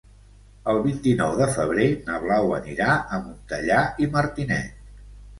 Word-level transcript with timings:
El 0.71 0.77
vint-i-nou 0.85 1.33
de 1.41 1.47
febrer 1.57 1.85
na 2.07 2.15
Blau 2.23 2.53
anirà 2.59 2.87
a 2.93 3.19
Montellà 3.27 3.83
i 4.05 4.09
Martinet. 4.17 4.81